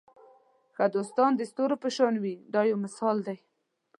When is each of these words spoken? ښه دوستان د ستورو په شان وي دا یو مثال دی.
ښه 0.75 0.85
دوستان 0.95 1.31
د 1.35 1.41
ستورو 1.51 1.75
په 1.83 1.89
شان 1.95 2.15
وي 2.23 2.33
دا 2.53 2.61
یو 2.69 2.77
مثال 2.85 3.17
دی. 3.27 3.37